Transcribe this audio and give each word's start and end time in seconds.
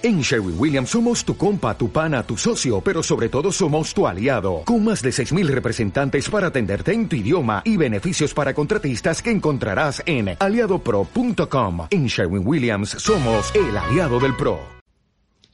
En 0.00 0.20
Sherwin 0.20 0.54
Williams 0.56 0.90
somos 0.90 1.24
tu 1.24 1.36
compa, 1.36 1.76
tu 1.76 1.88
pana, 1.88 2.22
tu 2.22 2.36
socio, 2.36 2.80
pero 2.80 3.02
sobre 3.02 3.28
todo 3.28 3.50
somos 3.50 3.92
tu 3.92 4.06
aliado, 4.06 4.62
con 4.64 4.84
más 4.84 5.02
de 5.02 5.10
6.000 5.10 5.48
representantes 5.48 6.30
para 6.30 6.46
atenderte 6.46 6.92
en 6.92 7.08
tu 7.08 7.16
idioma 7.16 7.62
y 7.64 7.76
beneficios 7.76 8.32
para 8.32 8.54
contratistas 8.54 9.20
que 9.20 9.32
encontrarás 9.32 10.00
en 10.06 10.36
aliadopro.com. 10.38 11.88
En 11.90 12.06
Sherwin 12.06 12.46
Williams 12.46 12.90
somos 12.90 13.52
el 13.56 13.76
aliado 13.76 14.20
del 14.20 14.36
PRO. 14.36 14.60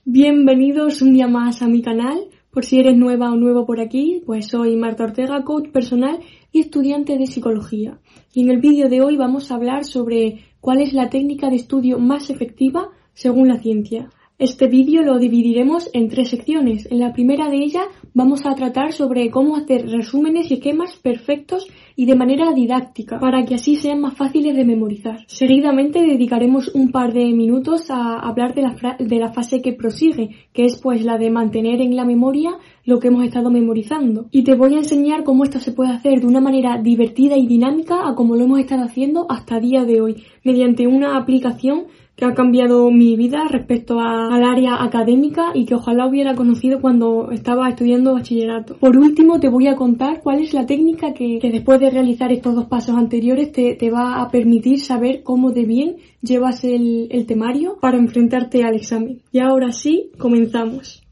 Bienvenidos 0.04 1.00
un 1.00 1.14
día 1.14 1.26
más 1.26 1.62
a 1.62 1.66
mi 1.66 1.80
canal. 1.80 2.28
Por 2.50 2.66
si 2.66 2.80
eres 2.80 2.98
nueva 2.98 3.32
o 3.32 3.36
nuevo 3.36 3.64
por 3.64 3.80
aquí, 3.80 4.22
pues 4.26 4.48
soy 4.48 4.76
Marta 4.76 5.04
Ortega, 5.04 5.42
coach 5.42 5.70
personal 5.70 6.20
y 6.52 6.60
estudiante 6.60 7.16
de 7.16 7.26
psicología. 7.28 7.98
Y 8.34 8.42
en 8.42 8.50
el 8.50 8.60
vídeo 8.60 8.90
de 8.90 9.00
hoy 9.00 9.16
vamos 9.16 9.50
a 9.50 9.54
hablar 9.54 9.86
sobre 9.86 10.44
cuál 10.60 10.82
es 10.82 10.92
la 10.92 11.08
técnica 11.08 11.48
de 11.48 11.56
estudio 11.56 11.98
más 11.98 12.28
efectiva 12.28 12.90
según 13.14 13.48
la 13.48 13.58
ciencia. 13.58 14.10
Este 14.44 14.68
vídeo 14.68 15.00
lo 15.00 15.18
dividiremos 15.18 15.88
en 15.94 16.10
tres 16.10 16.28
secciones. 16.28 16.86
En 16.90 16.98
la 16.98 17.14
primera 17.14 17.48
de 17.48 17.56
ellas 17.56 17.86
vamos 18.12 18.44
a 18.44 18.54
tratar 18.54 18.92
sobre 18.92 19.30
cómo 19.30 19.56
hacer 19.56 19.88
resúmenes 19.88 20.50
y 20.50 20.54
esquemas 20.54 20.98
perfectos 21.02 21.66
y 21.96 22.04
de 22.04 22.14
manera 22.14 22.52
didáctica 22.52 23.18
para 23.18 23.46
que 23.46 23.54
así 23.54 23.76
sean 23.76 24.02
más 24.02 24.12
fáciles 24.18 24.54
de 24.54 24.66
memorizar. 24.66 25.24
Seguidamente 25.28 26.02
dedicaremos 26.02 26.68
un 26.74 26.92
par 26.92 27.14
de 27.14 27.24
minutos 27.32 27.90
a 27.90 28.18
hablar 28.18 28.54
de 28.54 29.16
la, 29.16 29.32
fase 29.32 29.62
que 29.62 29.72
prosigue, 29.72 30.28
que 30.52 30.66
es 30.66 30.78
pues 30.78 31.02
la 31.06 31.16
de 31.16 31.30
mantener 31.30 31.80
en 31.80 31.96
la 31.96 32.04
memoria 32.04 32.50
lo 32.84 33.00
que 33.00 33.08
hemos 33.08 33.24
estado 33.24 33.50
memorizando. 33.50 34.26
Y 34.30 34.44
te 34.44 34.56
voy 34.56 34.74
a 34.74 34.80
enseñar 34.80 35.24
cómo 35.24 35.44
esto 35.44 35.58
se 35.58 35.72
puede 35.72 35.92
hacer 35.92 36.20
de 36.20 36.26
una 36.26 36.42
manera 36.42 36.78
divertida 36.82 37.38
y 37.38 37.46
dinámica 37.46 38.06
a 38.06 38.14
como 38.14 38.36
lo 38.36 38.44
hemos 38.44 38.60
estado 38.60 38.84
haciendo 38.84 39.24
hasta 39.30 39.58
día 39.58 39.84
de 39.84 40.02
hoy, 40.02 40.22
mediante 40.42 40.86
una 40.86 41.16
aplicación 41.16 41.86
que 42.16 42.24
ha 42.24 42.34
cambiado 42.34 42.90
mi 42.90 43.16
vida 43.16 43.44
respecto 43.48 43.98
al 44.00 44.44
área 44.44 44.82
académica 44.82 45.50
y 45.54 45.64
que 45.64 45.74
ojalá 45.74 46.06
hubiera 46.06 46.34
conocido 46.34 46.80
cuando 46.80 47.30
estaba 47.32 47.68
estudiando 47.68 48.14
bachillerato. 48.14 48.76
Por 48.76 48.96
último, 48.96 49.40
te 49.40 49.48
voy 49.48 49.66
a 49.66 49.76
contar 49.76 50.20
cuál 50.22 50.40
es 50.40 50.54
la 50.54 50.66
técnica 50.66 51.12
que, 51.12 51.40
después 51.42 51.80
de 51.80 51.90
realizar 51.90 52.30
estos 52.30 52.54
dos 52.54 52.66
pasos 52.66 52.96
anteriores 52.96 53.50
te, 53.52 53.90
va 53.90 54.20
a 54.20 54.30
permitir 54.30 54.80
saber 54.80 55.22
cómo 55.22 55.50
de 55.50 55.64
bien 55.64 55.96
llevas 56.22 56.64
el, 56.64 57.08
el 57.10 57.26
temario 57.26 57.78
para 57.80 57.98
enfrentarte 57.98 58.64
al 58.64 58.76
examen. 58.76 59.20
Y 59.32 59.40
ahora 59.40 59.72
sí, 59.72 60.10
comenzamos 60.18 61.04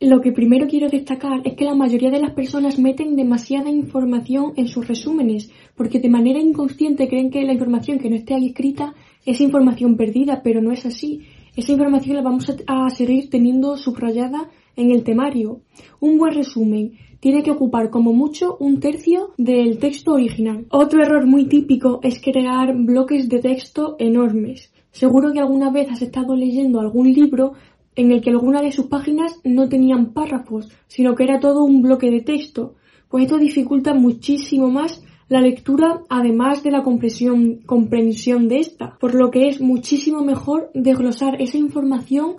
lo 0.00 0.20
que 0.20 0.32
primero 0.32 0.66
quiero 0.66 0.88
destacar 0.88 1.40
es 1.44 1.54
que 1.54 1.64
la 1.64 1.74
mayoría 1.74 2.10
de 2.10 2.20
las 2.20 2.32
personas 2.32 2.78
meten 2.78 3.16
demasiada 3.16 3.70
información 3.70 4.52
en 4.56 4.68
sus 4.68 4.86
resúmenes, 4.86 5.50
porque 5.74 6.00
de 6.00 6.10
manera 6.10 6.38
inconsciente 6.38 7.08
creen 7.08 7.30
que 7.30 7.42
la 7.44 7.54
información 7.54 7.98
que 7.98 8.10
no 8.10 8.16
esté 8.16 8.34
ahí 8.34 8.48
escrita 8.48 8.94
es 9.26 9.40
información 9.40 9.96
perdida, 9.96 10.40
pero 10.42 10.62
no 10.62 10.72
es 10.72 10.86
así. 10.86 11.22
Esa 11.56 11.72
información 11.72 12.16
la 12.16 12.22
vamos 12.22 12.48
a, 12.66 12.90
seguir 12.90 13.28
teniendo 13.28 13.76
subrayada 13.76 14.48
en 14.76 14.90
el 14.92 15.02
temario. 15.02 15.62
Un 16.00 16.16
buen 16.16 16.34
resumen 16.34 16.92
tiene 17.18 17.42
que 17.42 17.50
ocupar 17.50 17.90
como 17.90 18.12
mucho 18.12 18.56
un 18.60 18.78
tercio 18.78 19.32
del 19.36 19.78
texto 19.78 20.12
original. 20.12 20.66
Otro 20.70 21.02
error 21.02 21.26
muy 21.26 21.46
típico 21.46 22.00
es 22.02 22.20
crear 22.20 22.76
bloques 22.76 23.28
de 23.28 23.40
texto 23.40 23.96
enormes. 23.98 24.72
Seguro 24.92 25.32
que 25.32 25.40
alguna 25.40 25.70
vez 25.70 25.90
has 25.90 26.02
estado 26.02 26.36
leyendo 26.36 26.78
algún 26.78 27.12
libro 27.12 27.54
en 27.96 28.12
el 28.12 28.20
que 28.20 28.30
alguna 28.30 28.60
de 28.60 28.70
sus 28.72 28.86
páginas 28.86 29.40
no 29.42 29.68
tenían 29.68 30.12
párrafos, 30.12 30.70
sino 30.86 31.14
que 31.14 31.24
era 31.24 31.40
todo 31.40 31.64
un 31.64 31.82
bloque 31.82 32.10
de 32.10 32.20
texto. 32.20 32.74
Pues 33.08 33.24
esto 33.24 33.38
dificulta 33.38 33.94
muchísimo 33.94 34.70
más 34.70 35.02
la 35.28 35.40
lectura 35.40 36.02
además 36.08 36.62
de 36.62 36.70
la 36.70 36.82
comprensión, 36.82 37.60
comprensión 37.66 38.48
de 38.48 38.58
esta, 38.58 38.96
por 39.00 39.14
lo 39.14 39.30
que 39.30 39.48
es 39.48 39.60
muchísimo 39.60 40.22
mejor 40.22 40.70
desglosar 40.74 41.40
esa 41.40 41.58
información 41.58 42.36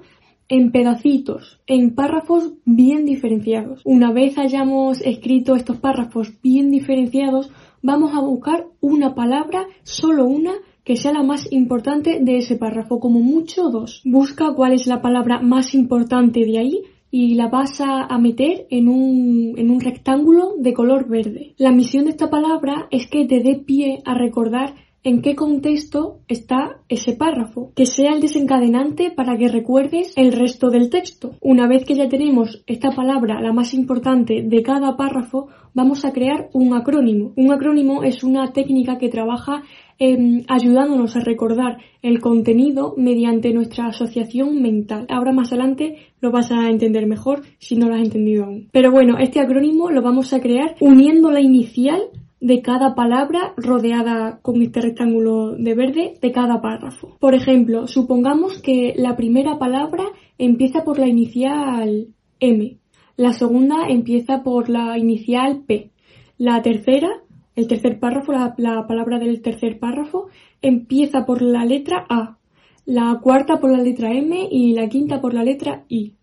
en 0.49 0.71
pedacitos, 0.71 1.59
en 1.67 1.93
párrafos 1.93 2.53
bien 2.63 3.05
diferenciados. 3.05 3.81
Una 3.83 4.13
vez 4.13 4.37
hayamos 4.37 5.01
escrito 5.01 5.55
estos 5.55 5.77
párrafos 5.77 6.31
bien 6.41 6.71
diferenciados, 6.71 7.51
vamos 7.81 8.13
a 8.13 8.21
buscar 8.21 8.65
una 8.79 9.13
palabra, 9.13 9.67
solo 9.83 10.25
una, 10.25 10.53
que 10.85 10.95
sea 10.95 11.11
la 11.11 11.23
más 11.23 11.51
importante 11.51 12.19
de 12.21 12.37
ese 12.37 12.55
párrafo, 12.55 13.01
como 13.01 13.19
mucho 13.19 13.69
dos. 13.69 14.01
Busca 14.05 14.53
cuál 14.53 14.71
es 14.71 14.87
la 14.87 15.01
palabra 15.01 15.41
más 15.41 15.75
importante 15.75 16.45
de 16.45 16.59
ahí 16.59 16.81
y 17.09 17.35
la 17.35 17.47
vas 17.47 17.79
a, 17.81 18.17
meter 18.17 18.67
en 18.69 18.87
un, 18.89 19.53
en 19.57 19.69
un 19.69 19.79
rectángulo 19.79 20.55
de 20.57 20.73
color 20.73 21.07
verde. 21.07 21.53
La 21.57 21.71
misión 21.71 22.05
de 22.05 22.11
esta 22.11 22.29
palabra 22.29 22.87
es 22.91 23.07
que 23.07 23.25
te 23.25 23.39
dé 23.39 23.55
pie 23.55 24.01
a 24.05 24.13
recordar 24.13 24.75
en 25.03 25.21
qué 25.21 25.35
contexto 25.35 26.19
está 26.27 26.81
ese 26.89 27.13
párrafo, 27.13 27.71
que 27.75 27.85
sea 27.85 28.13
el 28.13 28.21
desencadenante 28.21 29.11
para 29.11 29.37
que 29.37 29.47
recuerdes 29.47 30.13
el 30.17 30.33
resto 30.33 30.69
del 30.69 30.89
texto. 30.89 31.35
Una 31.41 31.67
vez 31.67 31.85
que 31.85 31.95
ya 31.95 32.09
tenemos 32.09 32.63
esta 32.67 32.91
palabra, 32.91 33.41
la 33.41 33.53
más 33.53 33.73
importante 33.73 34.43
de 34.43 34.63
cada 34.63 34.97
párrafo, 34.97 35.47
vamos 35.73 36.03
a 36.05 36.11
crear 36.11 36.49
un 36.53 36.73
acrónimo. 36.73 37.33
Un 37.35 37.51
acrónimo 37.51 38.03
es 38.03 38.23
una 38.23 38.51
técnica 38.51 38.97
que 38.97 39.09
trabaja 39.09 39.63
Em, 39.99 40.43
ayudándonos 40.47 41.15
a 41.15 41.21
recordar 41.21 41.79
el 42.03 42.19
contenido 42.21 42.93
mediante 42.97 43.51
nuestra 43.51 43.87
asociación 43.87 44.61
mental. 44.61 45.07
Ahora 45.09 45.31
más 45.31 45.51
adelante 45.51 45.95
lo 46.21 46.31
vas 46.31 46.51
a 46.51 46.69
entender 46.69 47.07
mejor 47.07 47.41
si 47.57 47.77
no 47.77 47.87
lo 47.87 47.95
has 47.95 48.01
entendido 48.01 48.45
aún. 48.45 48.69
Pero 48.71 48.91
bueno, 48.91 49.17
este 49.17 49.39
acrónimo 49.39 49.89
lo 49.89 50.03
vamos 50.03 50.33
a 50.33 50.39
crear 50.39 50.75
uniendo 50.81 51.31
la 51.31 51.41
inicial 51.41 51.99
de 52.39 52.61
cada 52.61 52.95
palabra 52.95 53.53
rodeada 53.57 54.39
con 54.41 54.61
este 54.61 54.81
rectángulo 54.81 55.53
de 55.53 55.73
verde 55.73 56.13
de 56.21 56.31
cada 56.31 56.61
párrafo. 56.61 57.17
Por 57.19 57.33
ejemplo, 57.33 57.87
supongamos 57.87 58.61
que 58.61 58.93
la 58.95 59.15
primera 59.15 59.57
palabra 59.57 60.05
empieza 60.37 60.83
por 60.83 60.99
la 60.99 61.07
inicial 61.07 62.07
M, 62.39 62.77
la 63.15 63.33
segunda 63.33 63.87
empieza 63.89 64.43
por 64.43 64.69
la 64.69 64.97
inicial 64.97 65.63
P, 65.65 65.91
la 66.37 66.61
tercera 66.61 67.09
el 67.57 67.67
tercer 67.67 67.99
párrafo, 67.99 68.31
la, 68.31 68.85
palabra 68.87 69.17
del 69.17 69.41
tercer 69.41 69.79
párrafo, 69.79 70.27
empieza 70.61 71.25
por 71.25 71.41
la 71.41 71.65
letra 71.65 72.05
A, 72.07 72.37
la 72.85 73.19
cuarta 73.19 73.59
por 73.59 73.71
la 73.71 73.81
letra 73.81 74.13
M 74.13 74.47
y 74.51 74.73
la 74.73 74.87
quinta 74.87 75.19
por 75.19 75.33
la 75.33 75.43
letra 75.43 75.83
I. 75.89 76.13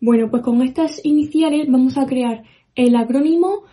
Bueno, 0.00 0.30
pues 0.30 0.44
con 0.44 0.62
estas 0.62 1.04
iniciales 1.04 1.66
vamos 1.68 1.98
a 1.98 2.06
crear 2.06 2.44
el 2.76 2.94
acrónimo 2.94 3.64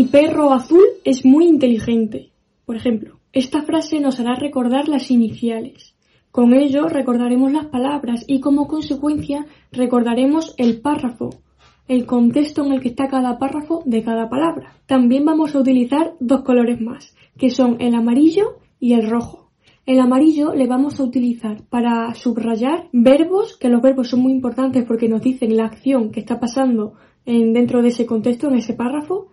Mi 0.00 0.06
perro 0.06 0.50
azul 0.54 0.82
es 1.04 1.26
muy 1.26 1.46
inteligente. 1.46 2.30
Por 2.64 2.74
ejemplo, 2.74 3.20
esta 3.34 3.60
frase 3.60 4.00
nos 4.00 4.18
hará 4.18 4.34
recordar 4.34 4.88
las 4.88 5.10
iniciales. 5.10 5.94
Con 6.30 6.54
ello 6.54 6.88
recordaremos 6.88 7.52
las 7.52 7.66
palabras 7.66 8.24
y 8.26 8.40
como 8.40 8.66
consecuencia 8.66 9.44
recordaremos 9.70 10.54
el 10.56 10.80
párrafo, 10.80 11.42
el 11.86 12.06
contexto 12.06 12.64
en 12.64 12.72
el 12.72 12.80
que 12.80 12.88
está 12.88 13.08
cada 13.08 13.38
párrafo 13.38 13.82
de 13.84 14.02
cada 14.02 14.30
palabra. 14.30 14.72
También 14.86 15.26
vamos 15.26 15.54
a 15.54 15.58
utilizar 15.58 16.14
dos 16.18 16.44
colores 16.44 16.80
más, 16.80 17.14
que 17.36 17.50
son 17.50 17.76
el 17.78 17.94
amarillo 17.94 18.56
y 18.78 18.94
el 18.94 19.06
rojo. 19.06 19.50
El 19.84 20.00
amarillo 20.00 20.54
le 20.54 20.66
vamos 20.66 20.98
a 20.98 21.04
utilizar 21.04 21.62
para 21.68 22.14
subrayar 22.14 22.88
verbos, 22.94 23.58
que 23.58 23.68
los 23.68 23.82
verbos 23.82 24.08
son 24.08 24.20
muy 24.20 24.32
importantes 24.32 24.82
porque 24.86 25.10
nos 25.10 25.20
dicen 25.20 25.58
la 25.58 25.66
acción 25.66 26.10
que 26.10 26.20
está 26.20 26.40
pasando 26.40 26.94
en, 27.26 27.52
dentro 27.52 27.82
de 27.82 27.88
ese 27.88 28.06
contexto, 28.06 28.48
en 28.48 28.54
ese 28.54 28.72
párrafo. 28.72 29.29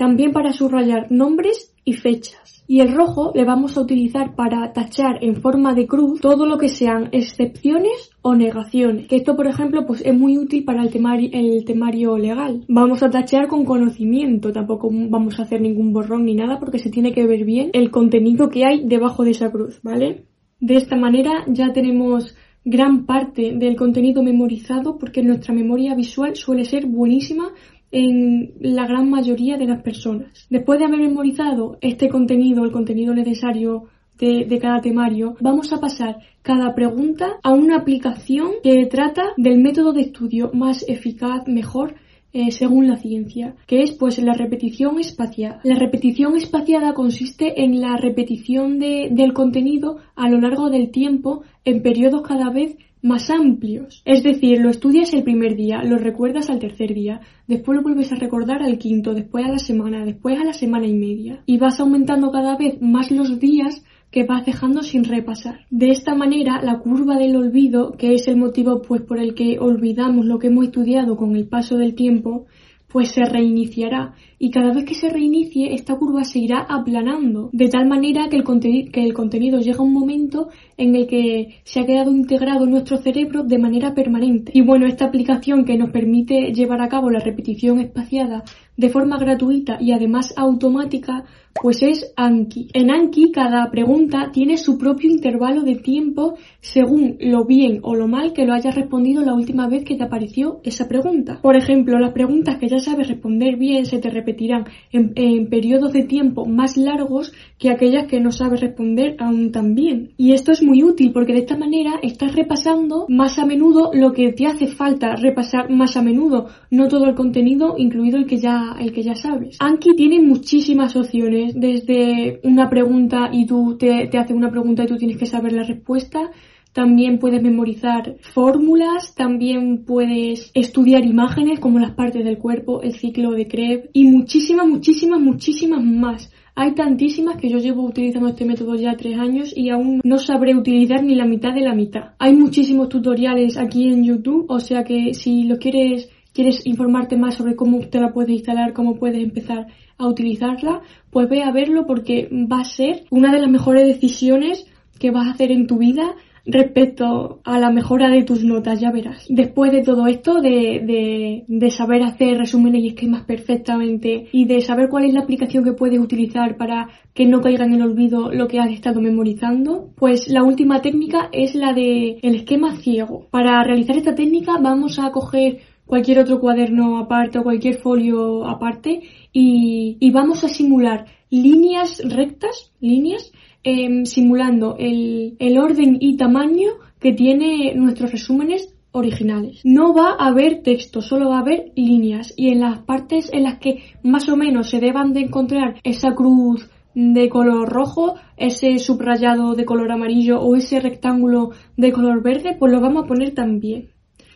También 0.00 0.32
para 0.32 0.54
subrayar 0.54 1.12
nombres 1.12 1.74
y 1.84 1.92
fechas 1.92 2.64
y 2.66 2.80
el 2.80 2.94
rojo 2.94 3.32
le 3.34 3.44
vamos 3.44 3.76
a 3.76 3.82
utilizar 3.82 4.34
para 4.34 4.72
tachar 4.72 5.22
en 5.22 5.36
forma 5.42 5.74
de 5.74 5.86
cruz 5.86 6.22
todo 6.22 6.46
lo 6.46 6.56
que 6.56 6.70
sean 6.70 7.10
excepciones 7.12 8.10
o 8.22 8.34
negaciones. 8.34 9.08
Que 9.08 9.16
esto, 9.16 9.36
por 9.36 9.46
ejemplo, 9.46 9.84
pues 9.86 10.00
es 10.00 10.16
muy 10.16 10.38
útil 10.38 10.64
para 10.64 10.82
el 10.82 10.90
temario, 10.90 11.28
el 11.34 11.66
temario 11.66 12.16
legal. 12.16 12.64
Vamos 12.66 13.02
a 13.02 13.10
tachar 13.10 13.46
con 13.46 13.66
conocimiento, 13.66 14.52
tampoco 14.52 14.88
vamos 14.90 15.38
a 15.38 15.42
hacer 15.42 15.60
ningún 15.60 15.92
borrón 15.92 16.24
ni 16.24 16.34
nada 16.34 16.58
porque 16.58 16.78
se 16.78 16.88
tiene 16.88 17.12
que 17.12 17.26
ver 17.26 17.44
bien 17.44 17.68
el 17.74 17.90
contenido 17.90 18.48
que 18.48 18.64
hay 18.64 18.86
debajo 18.86 19.22
de 19.22 19.32
esa 19.32 19.52
cruz, 19.52 19.80
¿vale? 19.82 20.24
De 20.60 20.76
esta 20.76 20.96
manera 20.96 21.44
ya 21.46 21.74
tenemos 21.74 22.34
gran 22.64 23.04
parte 23.04 23.52
del 23.54 23.76
contenido 23.76 24.22
memorizado 24.22 24.96
porque 24.96 25.22
nuestra 25.22 25.52
memoria 25.52 25.94
visual 25.94 26.36
suele 26.36 26.64
ser 26.64 26.86
buenísima 26.86 27.50
en 27.92 28.52
la 28.60 28.86
gran 28.86 29.10
mayoría 29.10 29.56
de 29.56 29.66
las 29.66 29.82
personas. 29.82 30.46
Después 30.48 30.78
de 30.78 30.86
haber 30.86 31.00
memorizado 31.00 31.78
este 31.80 32.08
contenido, 32.08 32.64
el 32.64 32.72
contenido 32.72 33.14
necesario 33.14 33.88
de, 34.18 34.58
cada 34.60 34.80
temario, 34.80 35.34
vamos 35.40 35.72
a 35.72 35.80
pasar 35.80 36.18
cada 36.42 36.74
pregunta 36.74 37.38
a 37.42 37.52
una 37.52 37.76
aplicación 37.76 38.52
que 38.62 38.84
trata 38.86 39.32
del 39.36 39.58
método 39.58 39.92
de 39.92 40.02
estudio 40.02 40.50
más 40.52 40.84
eficaz, 40.86 41.48
mejor, 41.48 41.94
eh, 42.32 42.52
según 42.52 42.86
la 42.86 42.98
ciencia, 42.98 43.56
que 43.66 43.82
es 43.82 43.92
pues 43.92 44.18
la 44.18 44.34
repetición 44.34 45.00
espaciada. 45.00 45.60
La 45.64 45.76
repetición 45.76 46.36
espaciada 46.36 46.92
consiste 46.92 47.64
en 47.64 47.80
la 47.80 47.96
repetición 47.96 48.78
del 48.78 49.32
contenido 49.32 49.96
a 50.14 50.28
lo 50.28 50.38
largo 50.38 50.68
del 50.70 50.90
tiempo 50.90 51.42
en 51.64 51.82
periodos 51.82 52.22
cada 52.22 52.50
vez 52.50 52.76
más 53.02 53.30
amplios. 53.30 54.02
Es 54.04 54.22
decir, 54.22 54.60
lo 54.60 54.70
estudias 54.70 55.12
el 55.12 55.22
primer 55.22 55.56
día, 55.56 55.82
lo 55.82 55.98
recuerdas 55.98 56.50
al 56.50 56.58
tercer 56.58 56.94
día, 56.94 57.20
después 57.46 57.76
lo 57.76 57.82
vuelves 57.82 58.12
a 58.12 58.16
recordar 58.16 58.62
al 58.62 58.78
quinto, 58.78 59.14
después 59.14 59.44
a 59.44 59.50
la 59.50 59.58
semana, 59.58 60.04
después 60.04 60.38
a 60.38 60.44
la 60.44 60.52
semana 60.52 60.86
y 60.86 60.94
media. 60.94 61.42
Y 61.46 61.58
vas 61.58 61.80
aumentando 61.80 62.30
cada 62.30 62.56
vez 62.56 62.80
más 62.80 63.10
los 63.10 63.38
días 63.38 63.84
que 64.10 64.24
vas 64.24 64.44
dejando 64.44 64.82
sin 64.82 65.04
repasar. 65.04 65.66
De 65.70 65.90
esta 65.90 66.14
manera, 66.14 66.60
la 66.62 66.80
curva 66.80 67.16
del 67.16 67.36
olvido, 67.36 67.92
que 67.92 68.14
es 68.14 68.26
el 68.26 68.36
motivo 68.36 68.82
pues 68.82 69.02
por 69.02 69.18
el 69.18 69.34
que 69.34 69.58
olvidamos 69.58 70.26
lo 70.26 70.38
que 70.38 70.48
hemos 70.48 70.66
estudiado 70.66 71.16
con 71.16 71.36
el 71.36 71.46
paso 71.46 71.76
del 71.76 71.94
tiempo, 71.94 72.46
pues 72.90 73.12
se 73.12 73.24
reiniciará 73.24 74.14
y 74.38 74.50
cada 74.50 74.72
vez 74.72 74.84
que 74.84 74.94
se 74.94 75.08
reinicie 75.08 75.74
esta 75.74 75.96
curva 75.96 76.24
se 76.24 76.38
irá 76.38 76.60
aplanando, 76.60 77.50
de 77.52 77.68
tal 77.68 77.86
manera 77.86 78.28
que 78.28 78.36
el, 78.36 78.90
que 78.90 79.02
el, 79.02 79.12
contenido 79.12 79.60
llega 79.60 79.78
a 79.78 79.82
un 79.82 79.92
momento 79.92 80.48
en 80.76 80.96
el 80.96 81.06
que 81.06 81.60
se 81.64 81.80
ha 81.80 81.86
quedado 81.86 82.10
integrado 82.10 82.64
en 82.64 82.70
nuestro 82.70 82.96
cerebro 82.96 83.44
de 83.44 83.58
manera 83.58 83.94
permanente. 83.94 84.50
Y 84.54 84.62
bueno, 84.62 84.86
esta 84.86 85.04
aplicación 85.04 85.64
que 85.64 85.76
nos 85.76 85.90
permite 85.90 86.52
llevar 86.52 86.80
a 86.80 86.88
cabo 86.88 87.10
la 87.10 87.20
repetición 87.20 87.80
espaciada 87.80 88.42
de 88.80 88.88
forma 88.88 89.18
gratuita 89.18 89.76
y 89.78 89.92
además 89.92 90.32
automática, 90.38 91.24
pues 91.52 91.82
es 91.82 92.12
Anki. 92.16 92.68
En 92.72 92.90
Anki 92.90 93.30
cada 93.30 93.70
pregunta 93.70 94.30
tiene 94.32 94.56
su 94.56 94.78
propio 94.78 95.10
intervalo 95.10 95.62
de 95.62 95.74
tiempo 95.74 96.34
según 96.60 97.16
lo 97.20 97.44
bien 97.44 97.80
o 97.82 97.94
lo 97.94 98.08
mal 98.08 98.32
que 98.32 98.46
lo 98.46 98.54
hayas 98.54 98.74
respondido 98.74 99.22
la 99.22 99.34
última 99.34 99.68
vez 99.68 99.84
que 99.84 99.96
te 99.96 100.04
apareció 100.04 100.60
esa 100.64 100.88
pregunta. 100.88 101.40
Por 101.42 101.56
ejemplo, 101.56 101.98
las 101.98 102.12
preguntas 102.12 102.56
que 102.58 102.68
ya 102.68 102.78
sabes 102.78 103.08
responder 103.08 103.56
bien 103.56 103.84
se 103.84 103.98
te 103.98 104.08
repetirán 104.08 104.64
en, 104.92 105.48
periodos 105.50 105.92
de 105.92 106.04
tiempo 106.04 106.46
más 106.46 106.78
largos 106.78 107.32
que 107.58 107.70
aquellas 107.70 108.06
que 108.06 108.20
no 108.20 108.32
sabes 108.32 108.60
responder 108.60 109.16
aún 109.18 109.52
tan 109.52 109.74
bien. 109.74 110.12
Y 110.16 110.32
esto 110.32 110.52
es 110.52 110.62
muy 110.62 110.82
útil 110.82 111.12
porque 111.12 111.34
de 111.34 111.40
esta 111.40 111.58
manera 111.58 111.94
estás 112.02 112.34
repasando 112.34 113.04
más 113.08 113.38
a 113.38 113.44
menudo 113.44 113.90
lo 113.92 114.12
que 114.12 114.32
te 114.32 114.46
hace 114.46 114.68
falta 114.68 115.16
repasar 115.16 115.68
más 115.68 115.96
a 115.98 116.02
menudo, 116.02 116.46
no 116.70 116.88
todo 116.88 117.04
el 117.04 117.14
contenido, 117.14 117.74
incluido 117.76 118.16
el 118.16 118.26
que 118.26 118.38
ya 118.38 118.69
el 118.78 118.92
que 118.92 119.02
ya 119.02 119.14
sabes. 119.14 119.56
Anki 119.60 119.94
tiene 119.96 120.20
muchísimas 120.20 120.94
opciones, 120.96 121.54
desde 121.54 122.40
una 122.44 122.68
pregunta 122.68 123.30
y 123.32 123.46
tú 123.46 123.76
te, 123.78 124.08
te 124.08 124.18
hace 124.18 124.34
una 124.34 124.50
pregunta 124.50 124.84
y 124.84 124.86
tú 124.86 124.96
tienes 124.96 125.16
que 125.16 125.26
saber 125.26 125.52
la 125.52 125.64
respuesta, 125.64 126.30
también 126.72 127.18
puedes 127.18 127.42
memorizar 127.42 128.16
fórmulas, 128.20 129.14
también 129.16 129.84
puedes 129.84 130.52
estudiar 130.54 131.04
imágenes 131.04 131.58
como 131.58 131.80
las 131.80 131.92
partes 131.92 132.24
del 132.24 132.38
cuerpo, 132.38 132.80
el 132.82 132.94
ciclo 132.94 133.32
de 133.32 133.48
Krebs 133.48 133.88
y 133.92 134.04
muchísimas, 134.04 134.68
muchísimas, 134.68 135.20
muchísimas 135.20 135.82
más. 135.82 136.32
Hay 136.54 136.74
tantísimas 136.74 137.38
que 137.38 137.48
yo 137.48 137.58
llevo 137.58 137.84
utilizando 137.84 138.28
este 138.28 138.44
método 138.44 138.74
ya 138.74 138.96
tres 138.96 139.18
años 139.18 139.52
y 139.56 139.70
aún 139.70 140.00
no 140.04 140.18
sabré 140.18 140.54
utilizar 140.54 141.02
ni 141.02 141.14
la 141.14 141.24
mitad 141.24 141.54
de 141.54 141.62
la 141.62 141.74
mitad. 141.74 142.10
Hay 142.18 142.34
muchísimos 142.36 142.88
tutoriales 142.88 143.56
aquí 143.56 143.88
en 143.88 144.04
YouTube, 144.04 144.46
o 144.48 144.60
sea 144.60 144.84
que 144.84 145.14
si 145.14 145.44
lo 145.44 145.58
quieres 145.58 146.10
quieres 146.32 146.66
informarte 146.66 147.16
más 147.16 147.34
sobre 147.34 147.56
cómo 147.56 147.80
te 147.80 148.00
la 148.00 148.12
puedes 148.12 148.30
instalar, 148.30 148.72
cómo 148.72 148.96
puedes 148.96 149.22
empezar 149.22 149.66
a 149.98 150.06
utilizarla, 150.06 150.80
pues 151.10 151.28
ve 151.28 151.42
a 151.42 151.52
verlo 151.52 151.86
porque 151.86 152.28
va 152.30 152.60
a 152.60 152.64
ser 152.64 153.04
una 153.10 153.32
de 153.32 153.40
las 153.40 153.50
mejores 153.50 153.86
decisiones 153.86 154.66
que 154.98 155.10
vas 155.10 155.26
a 155.26 155.32
hacer 155.32 155.50
en 155.50 155.66
tu 155.66 155.78
vida 155.78 156.14
respecto 156.46 157.40
a 157.44 157.58
la 157.58 157.70
mejora 157.70 158.08
de 158.08 158.22
tus 158.22 158.44
notas, 158.44 158.80
ya 158.80 158.90
verás. 158.90 159.26
Después 159.28 159.72
de 159.72 159.82
todo 159.82 160.06
esto, 160.06 160.40
de, 160.40 161.44
de, 161.46 161.70
saber 161.70 162.02
hacer 162.02 162.38
resúmenes 162.38 162.82
y 162.82 162.88
esquemas 162.88 163.24
perfectamente 163.24 164.28
y 164.32 164.46
de 164.46 164.60
saber 164.60 164.88
cuál 164.88 165.04
es 165.04 165.14
la 165.14 165.20
aplicación 165.20 165.64
que 165.64 165.72
puedes 165.72 165.98
utilizar 165.98 166.56
para 166.56 166.88
que 167.14 167.26
no 167.26 167.40
caiga 167.40 167.64
en 167.64 167.74
el 167.74 167.82
olvido 167.82 168.32
lo 168.32 168.48
que 168.48 168.58
has 168.58 168.70
estado 168.70 169.00
memorizando, 169.00 169.90
pues 169.96 170.28
la 170.28 170.42
última 170.42 170.80
técnica 170.80 171.28
es 171.32 171.54
la 171.54 171.72
de 171.72 172.18
el 172.22 172.34
esquema 172.34 172.76
ciego. 172.76 173.26
Para 173.30 173.62
realizar 173.62 173.96
esta 173.96 174.14
técnica 174.14 174.58
vamos 174.60 174.98
a 174.98 175.10
coger 175.10 175.58
cualquier 175.90 176.20
otro 176.20 176.40
cuaderno 176.40 176.98
aparte 176.98 177.38
o 177.38 177.42
cualquier 177.42 177.78
folio 177.82 178.46
aparte 178.48 179.02
y, 179.32 180.10
vamos 180.12 180.44
a 180.44 180.48
simular 180.48 181.06
líneas 181.30 182.00
rectas, 182.04 182.72
líneas, 182.80 183.32
em, 183.64 184.04
simulando 184.06 184.76
el, 184.78 185.36
el 185.38 185.58
orden 185.58 185.98
y 186.00 186.16
tamaño 186.16 186.70
que 187.00 187.12
tiene 187.12 187.74
nuestros 187.74 188.12
resúmenes 188.12 188.74
originales. 188.92 189.60
No 189.64 189.92
va 189.92 190.16
a 190.18 190.28
haber 190.28 190.62
texto, 190.62 191.02
solo 191.02 191.30
va 191.30 191.38
a 191.38 191.40
haber 191.40 191.72
líneas 191.76 192.32
y 192.36 192.50
en 192.50 192.60
las 192.60 192.78
partes 192.78 193.28
en 193.32 193.42
las 193.42 193.58
que 193.58 193.82
más 194.02 194.28
o 194.28 194.36
menos 194.36 194.70
se 194.70 194.80
deban 194.80 195.12
de 195.12 195.20
encontrar 195.20 195.80
esa 195.82 196.14
cruz 196.14 196.70
de 196.94 197.28
color 197.28 197.68
rojo, 197.68 198.14
ese 198.36 198.78
subrayado 198.78 199.54
de 199.54 199.64
color 199.64 199.90
amarillo 199.92 200.40
o 200.40 200.56
ese 200.56 200.80
rectángulo 200.80 201.50
de 201.76 201.92
color 201.92 202.22
verde, 202.22 202.56
pues 202.58 202.72
lo 202.72 202.80
vamos 202.80 203.04
a 203.04 203.06
poner 203.06 203.34
también 203.34 203.90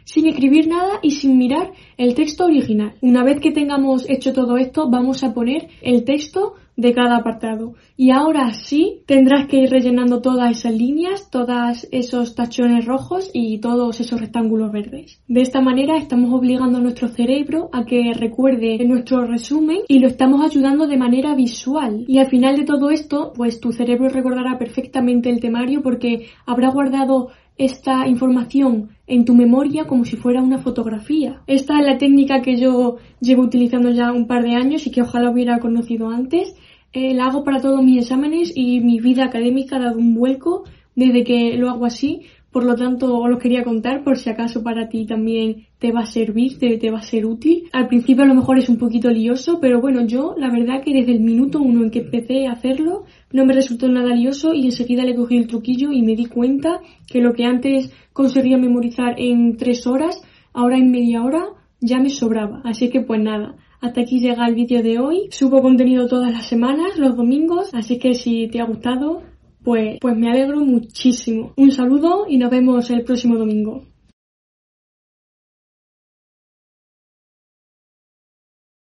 sin 0.04 0.26
escribir 0.26 0.68
nada 0.68 1.00
y 1.02 1.12
sin 1.12 1.38
mirar 1.38 1.72
el 1.96 2.14
texto 2.14 2.44
original. 2.44 2.94
Una 3.00 3.24
vez 3.24 3.40
que 3.40 3.52
tengamos 3.52 4.08
hecho 4.08 4.32
todo 4.32 4.56
esto, 4.56 4.88
vamos 4.88 5.24
a 5.24 5.34
poner 5.34 5.68
el 5.82 6.04
texto 6.04 6.54
de 6.76 6.92
cada 6.92 7.18
apartado. 7.18 7.74
Y 7.96 8.10
ahora 8.10 8.52
sí 8.52 9.02
tendrás 9.06 9.46
que 9.46 9.58
ir 9.58 9.70
rellenando 9.70 10.20
todas 10.20 10.58
esas 10.58 10.74
líneas, 10.74 11.30
todos 11.30 11.86
esos 11.92 12.34
tachones 12.34 12.84
rojos 12.84 13.30
y 13.32 13.58
todos 13.58 14.00
esos 14.00 14.20
rectángulos 14.20 14.72
verdes. 14.72 15.20
De 15.28 15.42
esta 15.42 15.60
manera 15.60 15.96
estamos 15.96 16.32
obligando 16.32 16.78
a 16.78 16.80
nuestro 16.80 17.08
cerebro 17.08 17.68
a 17.72 17.84
que 17.84 18.12
recuerde 18.14 18.84
nuestro 18.84 19.24
resumen 19.24 19.80
y 19.88 20.00
lo 20.00 20.08
estamos 20.08 20.44
ayudando 20.44 20.86
de 20.86 20.96
manera 20.96 21.34
visual. 21.34 22.04
Y 22.08 22.18
al 22.18 22.28
final 22.28 22.56
de 22.56 22.64
todo 22.64 22.90
esto, 22.90 23.32
pues 23.34 23.60
tu 23.60 23.72
cerebro 23.72 24.08
recordará 24.08 24.58
perfectamente 24.58 25.30
el 25.30 25.40
temario 25.40 25.82
porque 25.82 26.26
habrá 26.46 26.70
guardado 26.70 27.28
esta 27.56 28.08
información 28.08 28.90
en 29.06 29.24
tu 29.24 29.34
memoria 29.34 29.86
como 29.86 30.04
si 30.04 30.16
fuera 30.16 30.42
una 30.42 30.58
fotografía. 30.58 31.42
Esta 31.46 31.78
es 31.78 31.86
la 31.86 31.98
técnica 31.98 32.42
que 32.42 32.56
yo 32.56 32.96
llevo 33.20 33.42
utilizando 33.42 33.90
ya 33.90 34.12
un 34.12 34.26
par 34.26 34.42
de 34.42 34.54
años 34.54 34.86
y 34.86 34.90
que 34.90 35.02
ojalá 35.02 35.30
hubiera 35.30 35.60
conocido 35.60 36.08
antes. 36.08 36.54
Eh, 36.92 37.14
la 37.14 37.26
hago 37.26 37.44
para 37.44 37.60
todos 37.60 37.82
mis 37.82 38.02
exámenes 38.02 38.52
y 38.54 38.80
mi 38.80 39.00
vida 39.00 39.24
académica 39.24 39.76
ha 39.76 39.80
dado 39.80 39.98
un 39.98 40.14
vuelco 40.14 40.64
desde 40.94 41.24
que 41.24 41.56
lo 41.56 41.70
hago 41.70 41.86
así 41.86 42.22
por 42.54 42.64
lo 42.64 42.76
tanto, 42.76 43.18
os 43.18 43.28
lo 43.28 43.40
quería 43.40 43.64
contar 43.64 44.04
por 44.04 44.16
si 44.16 44.30
acaso 44.30 44.62
para 44.62 44.88
ti 44.88 45.06
también 45.06 45.66
te 45.80 45.90
va 45.90 46.02
a 46.02 46.06
servir, 46.06 46.56
te, 46.56 46.88
va 46.88 47.00
a 47.00 47.02
ser 47.02 47.26
útil. 47.26 47.64
Al 47.72 47.88
principio 47.88 48.22
a 48.22 48.28
lo 48.28 48.34
mejor 48.36 48.58
es 48.58 48.68
un 48.68 48.78
poquito 48.78 49.10
lioso, 49.10 49.58
pero 49.60 49.80
bueno, 49.80 50.06
yo 50.06 50.36
la 50.38 50.52
verdad 50.52 50.80
que 50.80 50.92
desde 50.92 51.10
el 51.10 51.18
minuto 51.18 51.60
uno 51.60 51.82
en 51.82 51.90
que 51.90 52.02
empecé 52.02 52.46
a 52.46 52.52
hacerlo 52.52 53.06
no 53.32 53.44
me 53.44 53.54
resultó 53.54 53.88
nada 53.88 54.14
lioso 54.14 54.54
y 54.54 54.66
enseguida 54.66 55.02
le 55.02 55.16
cogí 55.16 55.36
el 55.36 55.48
truquillo 55.48 55.90
y 55.90 56.02
me 56.02 56.14
di 56.14 56.26
cuenta 56.26 56.78
que 57.08 57.20
lo 57.20 57.32
que 57.32 57.44
antes 57.44 57.90
conseguía 58.12 58.56
memorizar 58.56 59.16
en 59.18 59.56
tres 59.56 59.88
horas, 59.88 60.22
ahora 60.52 60.78
en 60.78 60.92
media 60.92 61.24
hora 61.24 61.46
ya 61.80 61.98
me 61.98 62.08
sobraba. 62.08 62.60
Así 62.62 62.88
que 62.88 63.00
pues 63.00 63.20
nada, 63.20 63.56
hasta 63.80 64.02
aquí 64.02 64.20
llega 64.20 64.46
el 64.46 64.54
vídeo 64.54 64.80
de 64.80 65.00
hoy. 65.00 65.26
Subo 65.30 65.60
contenido 65.60 66.06
todas 66.06 66.30
las 66.30 66.46
semanas, 66.46 66.98
los 66.98 67.16
domingos, 67.16 67.74
así 67.74 67.98
que 67.98 68.14
si 68.14 68.46
te 68.46 68.60
ha 68.60 68.64
gustado, 68.64 69.22
pues, 69.64 69.98
pues 70.00 70.16
me 70.16 70.30
alegro 70.30 70.58
muchísimo. 70.58 71.52
Un 71.56 71.72
saludo 71.72 72.26
y 72.28 72.38
nos 72.38 72.50
vemos 72.50 72.90
el 72.90 73.02
próximo 73.02 73.36
domingo. 73.36 73.82